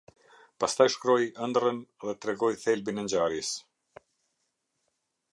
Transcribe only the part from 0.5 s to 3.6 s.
Pastaj shkroi ëndërrën dhe tregoi thelbin e ngjarjes.